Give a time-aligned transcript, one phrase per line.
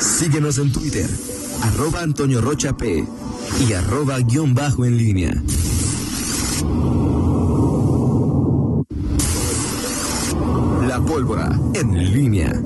[0.00, 1.08] Síguenos en Twitter,
[1.62, 3.04] arroba Antonio Rocha P
[3.68, 5.42] y arroba guion bajo en línea.
[10.88, 12.62] La pólvora en línea.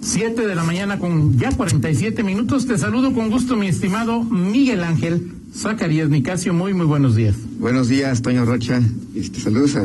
[0.00, 2.66] 7 de la mañana con ya 47 minutos.
[2.66, 6.52] Te saludo con gusto, mi estimado Miguel Ángel Zacarías Nicasio.
[6.52, 7.36] Muy, muy buenos días.
[7.60, 8.82] Buenos días, Toño Rocha.
[9.14, 9.84] Este, saludos a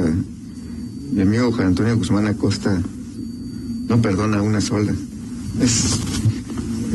[1.11, 2.81] mi amigo Juan Antonio Guzmán Acosta.
[3.87, 4.93] No perdona una sola.
[5.61, 5.99] Es,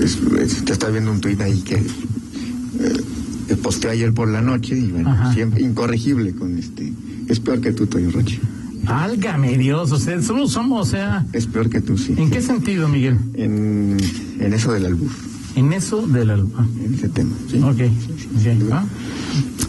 [0.00, 4.76] es, es- te está viendo un tuit ahí que eh, posteé ayer por la noche
[4.78, 5.32] y bueno, Ajá.
[5.34, 6.92] siempre incorregible con este.
[7.28, 8.38] Es peor que tú, Toño Rocha.
[8.86, 12.14] Álgame Dios, o sea, solo somos, o sea, Es peor que tú, sí.
[12.16, 13.18] ¿en qué sentido, Miguel?
[13.34, 13.96] En,
[14.40, 15.10] en eso del albur,
[15.56, 16.66] En eso del alma.
[16.84, 17.34] en ese tema.
[17.50, 17.58] ¿sí?
[17.58, 18.86] Ok, ok, ¿ah?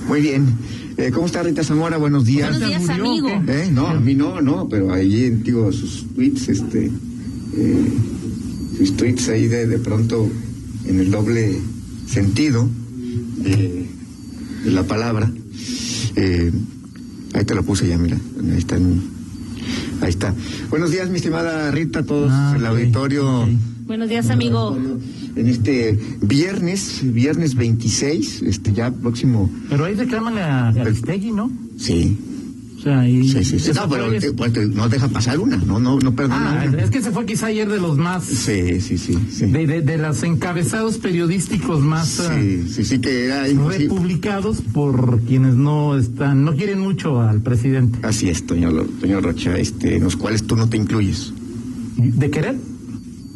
[0.08, 0.46] Muy bien.
[0.98, 1.98] Eh, ¿Cómo está Rita Zamora?
[1.98, 2.50] Buenos días.
[2.60, 2.98] Buenos días.
[3.48, 3.70] ¿Eh?
[3.72, 6.92] No, a mí no, no, pero ahí, digo, sus tweets, este,
[7.56, 7.92] eh,
[8.80, 10.28] sus tweets ahí de, de pronto
[10.86, 11.60] en el doble
[12.08, 12.68] sentido
[13.38, 13.86] de,
[14.64, 15.30] de la palabra.
[16.16, 16.52] Eh,
[17.34, 18.18] ahí te lo puse ya, mira,
[18.52, 18.76] ahí está.
[18.78, 20.34] ahí está.
[20.70, 23.42] Buenos días, mi estimada Rita, todos Ah, el ok, auditorio.
[23.42, 23.50] ok.
[23.86, 24.78] Buenos días, amigo.
[25.36, 29.50] En este viernes, viernes 26, este ya próximo.
[29.70, 31.52] Pero ahí reclaman a Aristegui, ¿no?
[31.78, 32.18] Sí,
[32.80, 33.28] O sea, ahí...
[33.28, 33.60] sí, sí.
[33.60, 33.72] sí.
[33.76, 34.06] No, pero
[34.38, 36.82] pues, te- no deja pasar una, no, no, no perdona Ah, una.
[36.82, 38.24] es que se fue quizá ayer de los más...
[38.24, 39.46] Sí, sí, sí, sí.
[39.48, 42.22] De, de, de los encabezados periodísticos más...
[42.22, 47.42] ah, Sí, sí, sí que era republicados por quienes no están, no quieren mucho al
[47.42, 48.00] presidente.
[48.04, 51.34] Así es, Toño, Lo- Toño Rocha, este, en los cuales tú no te incluyes.
[51.98, 52.56] ¿De querer?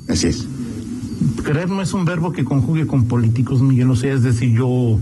[0.07, 0.47] Así es.
[1.45, 4.99] Querer no es un verbo que conjugue con políticos, Miguel, o sea, es decir, yo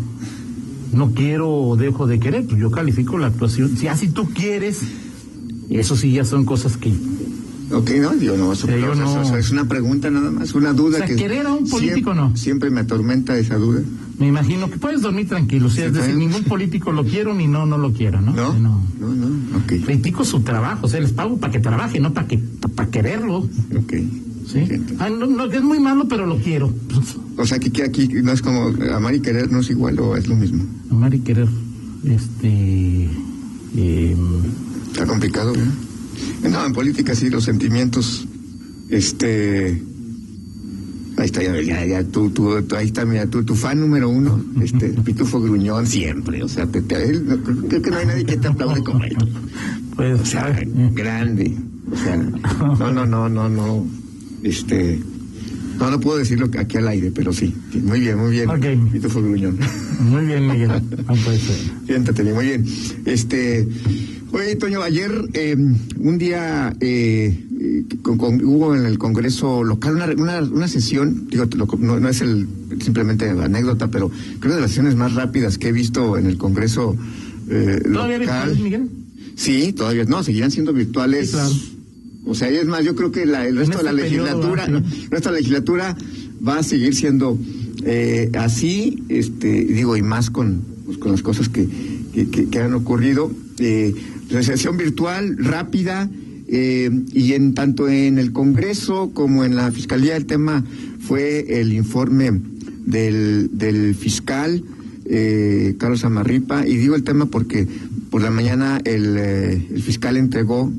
[0.94, 3.78] no quiero o dejo de querer, pues yo califico la actuación.
[3.78, 4.80] Si así tú quieres,
[5.70, 6.92] eso sí ya son cosas que...
[7.74, 9.38] Ok, no, yo no, eso, yo no.
[9.38, 11.16] es una pregunta nada más, una duda O sea, que...
[11.16, 12.36] ¿querer a un político siempre, no?
[12.36, 13.82] Siempre me atormenta esa duda.
[14.20, 17.48] Me imagino que puedes dormir tranquilo, o sea, es decir, ningún político lo quiero ni
[17.48, 18.34] no, no lo quiero, ¿no?
[18.34, 18.54] ¿No?
[18.54, 18.82] no.
[19.00, 19.86] No, no, ok.
[19.86, 22.38] Critico su trabajo, o sea, les pago para que trabaje, no para que
[22.76, 23.94] para quererlo, Ok.
[24.48, 24.68] ¿sí?
[25.00, 26.72] Ah, no, es muy malo, pero lo quiero.
[27.42, 30.16] O sea, que, que aquí no es como amar y querer, no es igual o
[30.16, 30.64] es lo mismo.
[30.90, 31.48] Amar y querer,
[32.06, 33.10] este...
[33.76, 34.16] eh,
[34.92, 35.74] Está complicado, ¿verdad?
[36.52, 38.28] No, en política sí, los sentimientos,
[38.90, 39.82] este...
[41.18, 44.10] Ahí está, ya, ya, ya, tú, tú, tú- ahí está, mira, tú, tu fan número
[44.10, 47.98] uno, este, Pitufo Gruñón, siempre, o sea, te, te- él, no, creo, creo que no
[47.98, 49.16] hay nadie que te aplaude como él.
[49.96, 51.56] pues, O sea, eh, grande,
[51.92, 53.86] o sea, no, no, no, no, no,
[54.44, 55.00] este...
[55.82, 58.66] No, no puedo decirlo aquí al aire, pero sí, sí, muy bien, muy bien, Ok.
[58.92, 59.58] Pitufo Gruñón.
[60.02, 60.70] muy bien, Miguel.
[60.70, 61.56] No puede ser.
[61.88, 62.66] Siéntate, muy bien.
[63.06, 63.68] Este,
[64.32, 65.56] oye, Toño, ayer eh,
[65.98, 71.28] un día eh, eh, con- con- hubo en el Congreso local una, una, una sesión,
[71.30, 71.46] digo,
[71.80, 72.48] no, no es el
[72.82, 74.10] simplemente la anécdota, pero
[74.40, 76.96] creo de las sesiones más rápidas que he visto en el Congreso
[77.50, 78.20] eh, ¿Todavía local.
[78.50, 78.90] virtuales, Miguel?
[79.36, 81.32] Sí, todavía no, seguirán siendo virtuales.
[81.32, 81.54] Sí, claro.
[82.26, 84.66] O sea, es más, yo creo que la- el resto de la este periodo, legislatura,
[84.68, 84.84] ¿verdad?
[85.04, 85.98] el resto de la legislatura
[86.48, 87.38] va a seguir siendo
[87.84, 91.68] eh, así, este, digo, y más con, pues, con las cosas que,
[92.14, 93.32] que, que- que han ocurrido.
[93.58, 93.94] Eh,
[94.30, 96.10] recesión virtual rápida
[96.48, 100.64] eh, y en tanto en el Congreso como en la Fiscalía el tema
[101.00, 102.40] fue el informe
[102.86, 104.64] del, del fiscal
[105.06, 107.68] eh, Carlos Amarripa y digo el tema porque
[108.10, 110.72] por la mañana el, eh, el fiscal entregó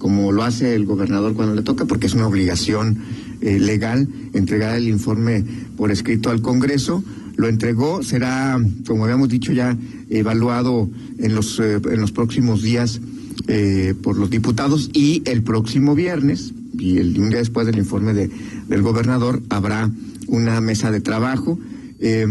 [0.00, 2.96] como lo hace el gobernador cuando le toca, porque es una obligación
[3.42, 5.44] eh, legal entregar el informe
[5.76, 7.04] por escrito al Congreso.
[7.36, 9.76] Lo entregó, será, como habíamos dicho ya,
[10.08, 10.88] evaluado
[11.18, 12.98] en los, eh, en los próximos días
[13.46, 18.14] eh, por los diputados y el próximo viernes, y el, un día después del informe
[18.14, 18.30] de,
[18.68, 19.90] del gobernador, habrá
[20.28, 21.58] una mesa de trabajo.
[21.98, 22.26] eh,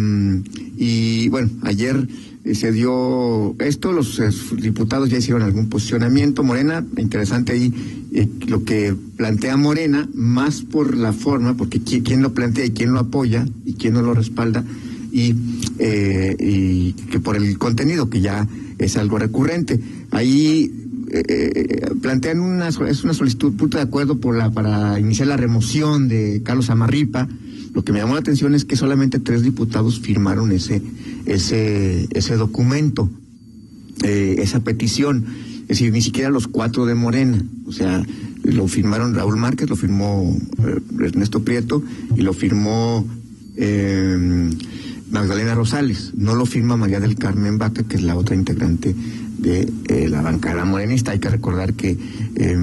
[0.75, 2.07] y bueno, ayer
[2.55, 4.29] se dio esto, los eh,
[4.61, 6.43] diputados ya hicieron algún posicionamiento.
[6.43, 7.73] Morena, interesante ahí
[8.13, 12.71] eh, lo que plantea Morena, más por la forma, porque qui- quién lo plantea y
[12.71, 14.63] quién lo apoya y quién no lo respalda,
[15.11, 15.35] y,
[15.79, 18.47] eh, y que por el contenido, que ya
[18.77, 19.79] es algo recurrente.
[20.11, 20.71] Ahí
[21.11, 25.37] eh, eh, plantean una, es una solicitud, punto de acuerdo por la, para iniciar la
[25.37, 27.27] remoción de Carlos Amarripa.
[27.73, 30.81] Lo que me llamó la atención es que solamente tres diputados firmaron ese,
[31.29, 33.09] ese, ese documento,
[34.03, 35.25] eh, esa petición.
[35.63, 37.43] Es decir, ni siquiera los cuatro de Morena.
[37.65, 38.03] O sea,
[38.43, 40.35] lo firmaron Raúl Márquez, lo firmó
[40.65, 41.83] eh, Ernesto Prieto
[42.15, 43.07] y lo firmó
[43.55, 44.49] eh,
[45.11, 46.11] Magdalena Rosales.
[46.15, 48.95] No lo firma María del Carmen Vaca, que es la otra integrante
[49.37, 51.11] de la bancada morenista.
[51.11, 51.97] Hay que recordar que
[52.35, 52.57] eh,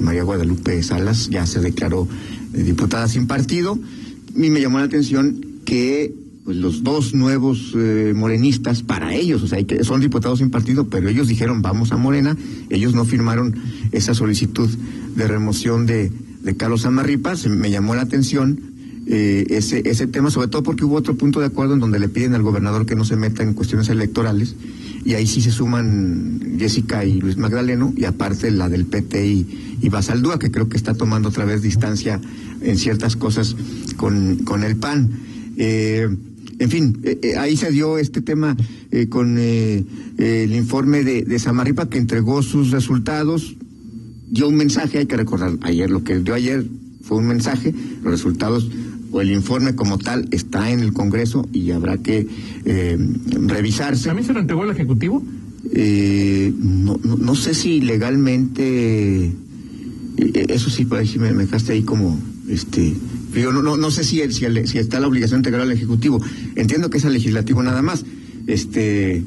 [0.00, 2.08] María Guadalupe Salas ya se declaró
[2.52, 3.78] diputada sin partido.
[4.34, 9.46] Y me llamó la atención que pues, los dos nuevos eh, morenistas, para ellos, o
[9.46, 12.36] sea, que son diputados sin partido, pero ellos dijeron vamos a Morena,
[12.70, 13.54] ellos no firmaron
[13.92, 14.68] esa solicitud
[15.16, 16.10] de remoción de,
[16.42, 18.58] de Carlos Amarripa, se me llamó la atención
[19.06, 22.08] eh, ese, ese tema, sobre todo porque hubo otro punto de acuerdo en donde le
[22.08, 24.56] piden al gobernador que no se meta en cuestiones electorales,
[25.04, 29.78] y ahí sí se suman Jessica y Luis Magdaleno, y aparte la del PT y,
[29.80, 32.20] y Basaldúa, que creo que está tomando otra vez distancia
[32.60, 33.56] en ciertas cosas
[33.96, 35.10] con, con el PAN.
[35.56, 36.08] Eh,
[36.62, 38.56] en fin, eh, eh, ahí se dio este tema
[38.92, 39.84] eh, con eh,
[40.16, 43.56] el informe de, de Samarripa que entregó sus resultados,
[44.30, 46.64] dio un mensaje, hay que recordar, ayer lo que dio ayer
[47.02, 48.70] fue un mensaje, los resultados
[49.10, 52.26] o el informe como tal está en el Congreso y habrá que
[53.46, 54.06] revisarse.
[54.06, 55.22] ¿También se lo entregó al Ejecutivo?
[55.72, 59.32] Eh, no, no, no sé si legalmente,
[60.16, 62.18] eso sí, por ahí me, me dejaste ahí como,
[62.48, 62.94] este,
[63.40, 64.44] yo no, no, no sé si, el- si,
[64.78, 66.20] está la obligación de integrar al Ejecutivo.
[66.56, 68.04] Entiendo que es al Legislativo nada más,
[68.46, 69.24] este, eh,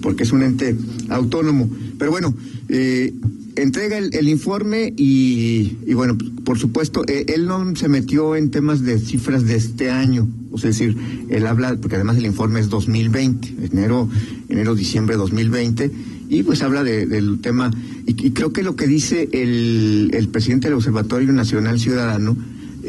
[0.00, 0.76] porque es un ente
[1.08, 1.68] autónomo.
[1.98, 2.34] Pero bueno,
[2.68, 3.12] eh,
[3.56, 8.82] entrega el, informe y, y bueno, por supuesto, eh, él no se metió en temas
[8.82, 10.28] de cifras de este año.
[10.52, 10.96] O sea, es decir,
[11.28, 14.08] él habla, porque además el informe es 2020, enero,
[14.48, 15.90] enero, diciembre de 2020,
[16.28, 17.70] y pues habla de- del tema,
[18.06, 22.36] y, y creo que lo que dice el, el presidente del Observatorio Nacional Ciudadano,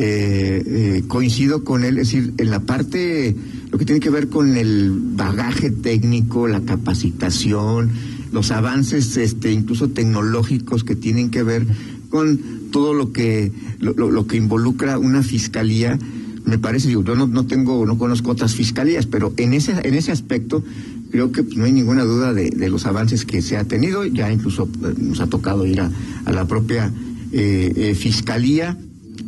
[0.03, 3.35] eh, eh, coincido con él, es decir, en la parte,
[3.69, 7.91] lo que tiene que ver con el bagaje técnico, la capacitación,
[8.31, 11.67] los avances, este, incluso tecnológicos que tienen que ver
[12.09, 12.39] con
[12.71, 15.99] todo lo que, lo, que involucra una fiscalía,
[16.45, 20.11] me parece, yo no, no tengo, no conozco otras fiscalías, pero en ese, en ese
[20.11, 20.63] aspecto
[21.11, 24.31] creo que pues, no hay ninguna duda de, los avances que se ha tenido, ya
[24.31, 25.91] incluso eh, nos ha tocado ir a,
[26.25, 26.91] a la propia
[27.31, 28.79] eh, fiscalía.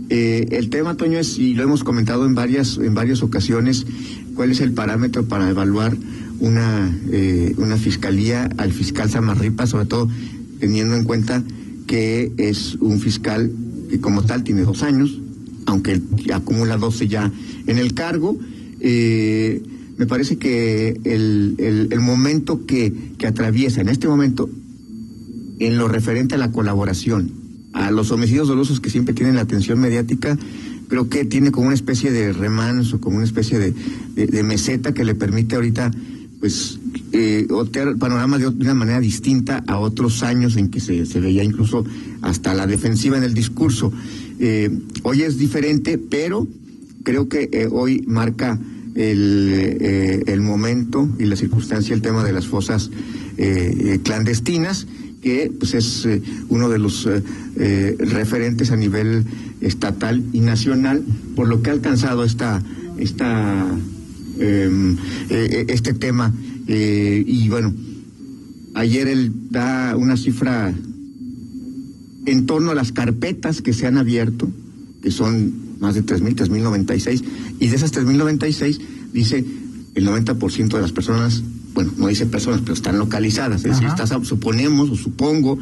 [0.09, 3.85] Eh, el tema, Toño, es, y lo hemos comentado en varias, en varias ocasiones,
[4.35, 5.95] cuál es el parámetro para evaluar
[6.39, 10.09] una, eh, una fiscalía al fiscal Samarripa, sobre todo
[10.59, 11.43] teniendo en cuenta
[11.87, 13.51] que es un fiscal
[13.89, 15.19] que como tal tiene dos años,
[15.65, 16.01] aunque
[16.33, 17.31] acumula 12 ya
[17.67, 18.37] en el cargo.
[18.79, 19.61] Eh,
[19.97, 24.49] me parece que el, el- el momento que, que atraviesa en este momento
[25.59, 27.31] en lo referente a la colaboración,
[27.73, 30.37] a los homicidios dolosos que siempre tienen la atención mediática,
[30.87, 35.15] creo que tiene como una especie de remanso, como una especie de, meseta que le
[35.15, 35.91] permite ahorita,
[36.39, 36.79] pues,
[37.11, 41.43] eh, voltear el panorama de, una manera distinta a otros años en que se, veía
[41.43, 41.83] incluso
[42.21, 43.91] hasta la defensiva en el discurso.
[44.39, 44.69] Eh,
[45.03, 46.47] hoy es diferente, pero
[47.03, 48.59] creo que eh, hoy marca
[48.93, 52.91] el, eh, el momento y la circunstancia el tema de las fosas
[54.03, 54.85] clandestinas
[55.23, 57.23] que pues es eh, uno de los eh,
[57.55, 59.25] eh, referentes a nivel
[59.61, 61.03] estatal y nacional
[61.35, 62.61] por lo que ha alcanzado esta
[64.39, 64.97] em,
[65.29, 66.33] este tema
[66.67, 67.73] y bueno
[68.73, 70.73] ayer él da una cifra
[72.25, 74.49] en torno a las carpetas que se han abierto,
[75.01, 77.23] que son más de 3.000, 3.096,
[77.59, 78.79] y de esas 3.096
[79.11, 79.43] dice
[79.95, 81.43] el 90% de las personas,
[81.73, 84.03] bueno, no dice personas, pero están localizadas, es decir, Ajá.
[84.03, 85.57] estás- suponemos o supongo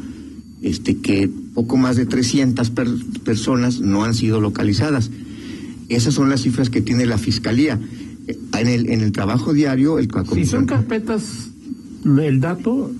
[0.62, 2.88] este, que poco más de 300 per-
[3.24, 5.10] personas no han sido localizadas.
[5.88, 7.78] Esas son las cifras que tiene la Fiscalía.
[8.28, 11.48] Eh, En el, en el trabajo diario, el Si son carpetas,
[12.04, 12.92] el dato,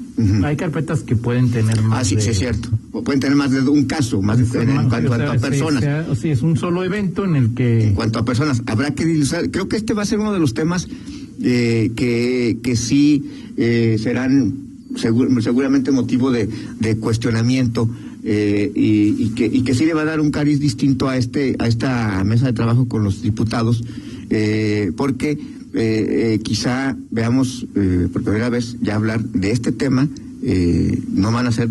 [0.45, 2.01] hay carpetas que pueden tener más.
[2.01, 2.69] Ah, sí, de- sí, es cierto.
[2.91, 5.39] O pueden tener más de un caso, más de, en, en cuanto o sea, a
[5.39, 5.83] personas.
[5.83, 7.87] sea- o sea, es un solo evento en el que.
[7.89, 9.51] En cuanto a personas, habrá que dilucidar.
[9.51, 10.89] Creo que este va a ser uno de los temas
[11.43, 13.25] eh, que, que sí
[13.57, 14.55] eh, serán
[14.95, 16.49] segur- seguramente motivo de,
[17.01, 17.89] cuestionamiento
[18.25, 21.57] eh, y, que, y que sí le va a dar un cariz distinto a este
[21.59, 23.83] a esta mesa de trabajo con los diputados,
[24.31, 25.39] eh, porque
[25.75, 27.67] eh, quizá veamos
[28.13, 30.09] por primera vez ya hablar de este tema.
[31.13, 31.69] no van a ser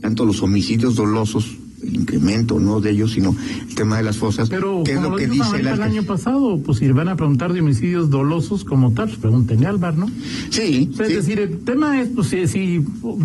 [0.00, 3.34] tanto los homicidios dolosos el incremento no de ellos sino
[3.68, 6.60] el tema de las fosas Pero que es como lo que dice el año pasado,
[6.64, 10.10] pues si van a preguntar de homicidios dolosos como tal, pues pregúntenle a Álvaro, ¿no?
[10.50, 11.12] Sí, O sea, sí.
[11.12, 12.84] Es decir, el tema es, pues si, si-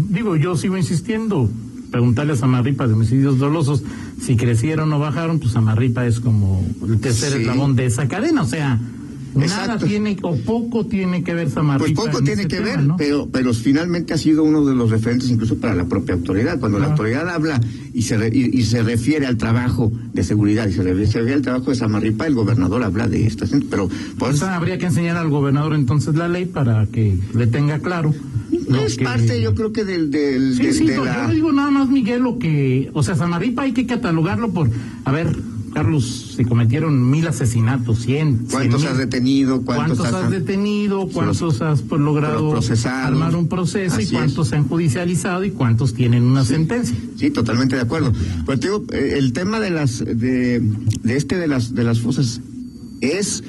[0.10, 1.50] digo, yo sigo insistiendo,
[1.92, 3.84] preguntarle a Samarripa de homicidios dolosos,
[4.22, 7.40] si crecieron o bajaron, pues Samarripa es como el tercer Sí.
[7.42, 8.80] eslabón de esa cadena, o sea,
[9.46, 11.86] nada tiene, o poco tiene que ver Samarripa.
[12.02, 12.98] Pues poco en tiene ese que tema, ver, ¿no?
[12.98, 16.60] pero, pero finalmente ha sido uno de los referentes incluso para la propia autoridad.
[16.60, 16.90] Cuando la Ah.
[16.92, 17.62] autoridad habla
[17.94, 21.20] y se, re- y, y se refiere al trabajo de seguridad y se re- se
[21.20, 23.46] refiere al trabajo de Samarripa, el gobernador habla de esto.
[23.70, 23.90] Pero
[24.20, 28.14] O sea, habría que enseñar al gobernador entonces la ley para que le tenga claro.
[28.70, 31.16] lo es que- parte, yo creo que del, del, Sí, sí, de no, la...
[31.16, 34.70] yo no digo nada más, Miguel, lo que, o sea, Samarripa hay que catalogarlo por,
[35.06, 35.36] a ver,
[35.78, 38.48] Carlos, se cometieron mil asesinatos, cien.
[38.50, 39.62] ¿Cuántos cien has detenido?
[39.62, 41.08] ¿Cuántos, ¿Cuántos has detenido?
[41.08, 44.02] ¿Cuántos has pues, logrado armar un proceso?
[44.02, 44.50] ¿Y cuántos es.
[44.50, 45.44] se han judicializado?
[45.44, 46.96] ¿Y cuántos tienen una sentencia?
[47.18, 48.12] Sí, totalmente de acuerdo.
[48.46, 50.62] Pero te digo, eh, el tema de las de,
[51.04, 52.42] de este de las de las fosas
[53.02, 53.44] es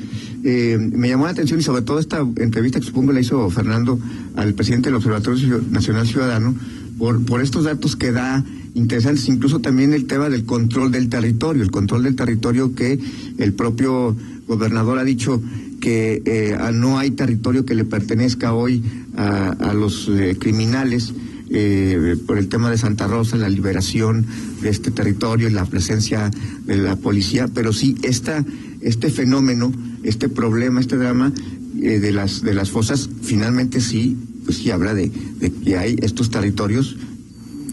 [0.44, 3.98] eh, me llamó la atención y sobre todo esta entrevista que supongo le hizo Fernando
[4.36, 6.54] al presidente del Observatorio Nacional Ciudadano
[6.98, 11.62] por por estos datos que da interesantes, incluso también el tema del control del territorio,
[11.62, 12.98] el control del territorio que
[13.38, 15.40] el propio gobernador ha dicho
[15.80, 18.82] que eh, no hay territorio que le pertenezca hoy
[19.16, 21.12] a, a los eh, criminales
[21.50, 24.26] eh, por el tema de Santa Rosa, la liberación
[24.60, 26.30] de este territorio y la presencia
[26.66, 28.44] de la policía, pero sí esta,
[28.82, 31.32] este fenómeno, este problema, este drama
[31.80, 36.30] eh, de las de las fosas, finalmente sí, pues sí habla de, que hay estos
[36.30, 36.96] territorios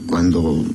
[0.07, 0.65] cuando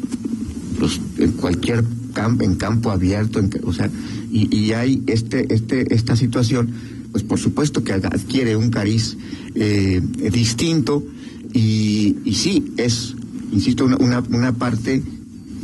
[0.79, 3.91] los, en cualquier campo, en campo abierto, en o sea,
[4.33, 6.71] y, hay este, este, esta situación,
[7.13, 9.19] pues por supuesto que adquiere un cariz
[9.55, 10.01] eh,
[10.33, 11.05] distinto
[11.53, 13.15] y, y sí, es,
[13.53, 15.03] insisto, una, una, una parte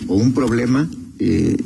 [0.07, 0.87] o un problema
[1.19, 1.57] eh,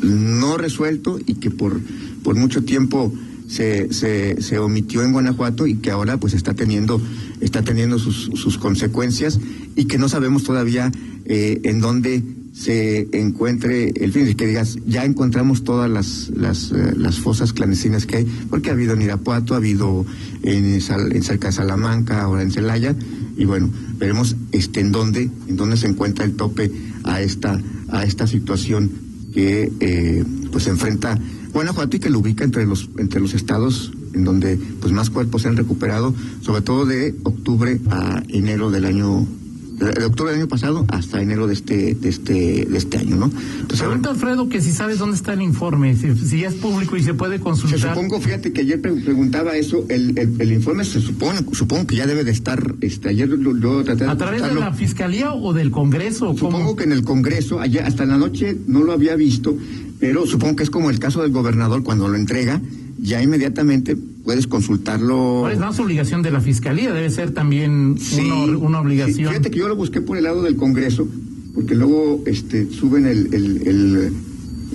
[0.00, 1.80] no resuelto y que por,
[2.22, 3.12] por mucho tiempo
[3.48, 7.00] se, se, omitió en Guanajuato y que ahora pues está teniendo,
[7.40, 9.40] está teniendo sus, sus consecuencias
[9.74, 10.92] y que no sabemos todavía
[11.24, 16.92] eh, en dónde se encuentre el fin, que digas, ya encontramos todas las, las, eh,
[16.96, 20.04] las fosas clandestinas que hay, porque ha habido en Irapuato, ha habido
[20.42, 22.96] en, en cerca de Salamanca, ahora en Celaya,
[23.36, 26.72] y bueno, veremos este en dónde, en dónde se encuentra el tope
[27.04, 28.90] a esta, a esta situación
[29.32, 31.18] que eh, pues enfrenta
[31.52, 35.42] Guanajuato y que lo ubica entre los entre los estados en donde pues más cuerpos
[35.42, 39.26] se han recuperado, sobre todo de octubre a enero del año
[39.78, 43.26] de octubre del año pasado hasta enero de este de este de este año, ¿no?
[43.60, 46.96] Entonces, Pregunta Alfredo que si sabes dónde está el informe, si, si ya es público
[46.96, 47.94] y se puede se consultar.
[47.94, 51.94] supongo, fíjate que ayer pre- preguntaba eso, el, el, el informe se supone, supongo que
[51.94, 55.52] ya debe de estar, este, ayer lo, traté de ¿A través de la fiscalía o
[55.52, 56.26] del Congreso?
[56.34, 56.38] cómo?
[56.38, 59.56] Supongo que en el Congreso, ayer, hasta la noche no lo había visto,
[60.00, 62.60] pero supongo que es como el caso del gobernador cuando lo entrega,
[63.00, 65.38] ya inmediatamente puedes consultarlo.
[65.42, 66.92] ¿Cuál es más obligación de la fiscalía?
[66.92, 69.28] Debe ser también Sí, una, una sí, obligación.
[69.30, 71.08] fíjate que yo lo busqué por el lado del Congreso,
[71.54, 73.32] porque luego este, suben el...
[73.34, 74.12] el, el,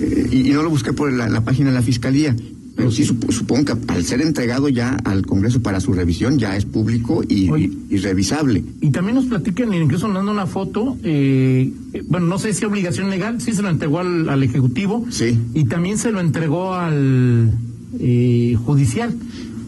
[0.00, 2.34] eh, y, y no lo busqué por la, la página de la Fiscalía.
[2.76, 6.56] Pero sí, sup- supongo que al ser entregado ya al Congreso para su revisión, ya
[6.56, 7.70] es público y, Oye.
[7.88, 8.64] y revisable.
[8.80, 12.64] Y también nos platican, incluso nos dando una foto, eh, eh, bueno, no sé si
[12.64, 15.38] obligación legal, sí se lo entregó al, al Ejecutivo Sí.
[15.54, 17.52] y también se lo entregó al
[18.00, 19.14] eh, Judicial.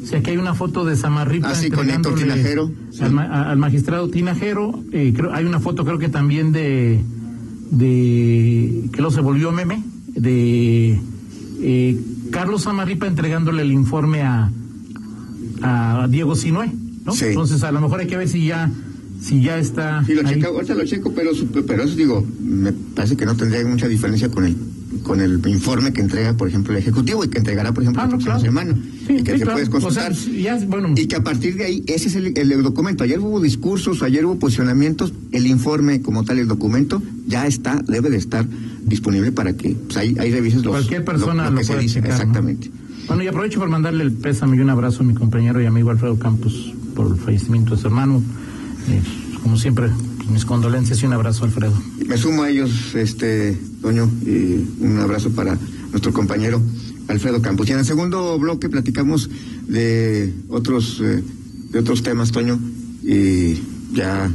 [0.03, 3.03] O sea que hay una foto de Samarripa Ah, sí, con Héctor Tinajero, sí.
[3.03, 4.83] Al, ma- a- al magistrado Tinajero.
[4.93, 7.01] eh, creo, hay una foto creo que también de,
[7.71, 9.83] de que lo se volvió meme,
[10.15, 10.99] de
[11.61, 12.01] eh,
[12.37, 14.51] Carlos Samarripa entregándole el informe a,
[15.63, 16.71] a Diego Sinué,
[17.03, 17.13] ¿no?
[17.13, 17.29] Sí.
[17.29, 18.71] Entonces a lo mejor hay que ver si ya
[19.23, 21.31] si ya está Sí, lo checo, ahorita lo checo, pero,
[21.67, 24.55] pero eso digo, me parece que no tendría mucha diferencia con el
[25.03, 28.07] con el informe que entrega, por ejemplo, el Ejecutivo y que entregará, por ejemplo, Ah,
[28.07, 28.47] la no, próxima claro.
[28.47, 28.75] semana.
[29.07, 29.53] Sí, y que sí, se claro.
[29.53, 30.33] puedes O sea, consultar.
[30.41, 33.05] ya, bueno, Y que a partir de ahí, ese es el, el documento.
[33.05, 38.11] Ayer hubo discursos, ayer hubo posicionamientos, el informe como tal, el documento, ya está, debe
[38.11, 38.47] de estar
[38.85, 41.95] disponible para que pues, ahí, ahí revises los, Cualquier persona lo que se puede dice.
[41.95, 42.17] checar, ¿no?
[42.17, 42.71] Exactamente.
[43.09, 45.91] Bueno, y aprovecho para mandarle el pésame y un abrazo a mi compañero y amigo
[45.91, 48.21] Alfredo Campos por el fallecimiento de su hermano.
[48.89, 49.01] Eh,
[49.43, 49.89] como siempre,
[50.31, 51.75] mis condolencias y un abrazo, Alfredo.
[52.07, 55.59] Me sumo a ellos, este, Toño, y un abrazo para
[55.91, 56.61] nuestro compañero
[57.09, 57.69] Alfredo Campos.
[57.69, 59.29] Y en el segundo bloque platicamos
[59.69, 61.23] de otros, eh,
[61.71, 62.59] de otros temas, Toño,
[63.03, 63.55] y
[63.93, 64.27] ya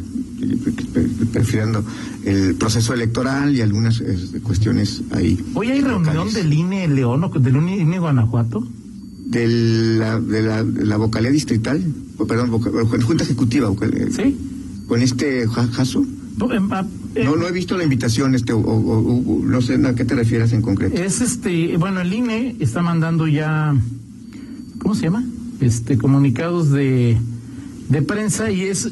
[0.41, 1.83] eh, prefiriendo
[2.23, 5.39] el proceso electoral y algunas eh, cuestiones ahí.
[5.53, 8.65] Hoy hay reunión del INE León o del INE Guanajuato.
[9.25, 9.47] de
[9.97, 11.81] la, de la, de la vocalía distrital,
[12.27, 12.49] perdón,
[13.01, 14.37] junta ejecutiva, vocal- eh, ¿Sí?
[14.91, 16.05] Con este Ja- Jaso.
[16.37, 19.45] No, em, ah, eh, No, no he visto la invitación, este, o, o- o- o-
[19.45, 21.01] no sé a qué te refieres en concreto.
[21.01, 23.73] Es este, bueno, el INE está mandando ya,
[24.79, 25.23] ¿cómo se llama?
[25.61, 27.15] Este, comunicados de,
[27.87, 28.89] de prensa y es